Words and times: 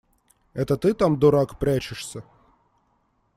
Это 0.55 0.77
ты 0.77 0.95
там, 0.95 1.19
дурак, 1.19 1.59
прячешься? 1.59 2.23